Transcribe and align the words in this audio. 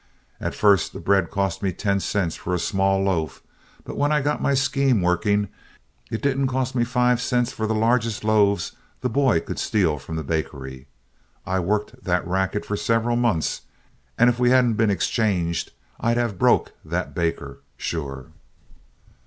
At 0.39 0.55
first 0.55 0.93
the 0.93 0.99
bread 0.99 1.29
cost 1.29 1.61
me 1.61 1.71
ten 1.71 1.99
cents 1.99 2.35
for 2.35 2.55
a 2.55 2.59
small 2.59 3.03
loaf, 3.03 3.43
but 3.83 3.95
when 3.95 4.11
I 4.11 4.19
got 4.23 4.41
my 4.41 4.55
scheme 4.55 4.99
working, 4.99 5.47
it 6.09 6.23
didn't 6.23 6.47
cost 6.47 6.73
me 6.73 6.83
five 6.83 7.21
cents 7.21 7.51
for 7.51 7.67
the 7.67 7.75
largest 7.75 8.23
loaves 8.23 8.71
the 9.01 9.09
boy 9.09 9.41
could 9.41 9.59
steal 9.59 9.99
from 9.99 10.15
the 10.15 10.23
bakery. 10.23 10.87
I 11.45 11.59
worked 11.59 12.03
that 12.03 12.25
racket 12.27 12.65
for 12.65 12.75
several 12.75 13.15
months, 13.15 13.61
and 14.17 14.27
if 14.27 14.39
we 14.39 14.49
hadn't 14.49 14.73
been 14.73 14.89
exchanged, 14.89 15.69
I'd 15.99 16.17
have 16.17 16.39
broke 16.39 16.71
that 16.83 17.13
baker, 17.13 17.59
sure. 17.77 18.29